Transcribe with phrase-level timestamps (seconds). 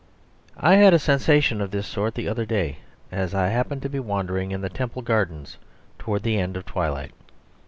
[0.69, 2.79] I had a sensation of this sort the other day
[3.11, 5.59] as I happened to be wandering in the Temple Gardens
[5.99, 7.11] towards the end of twilight.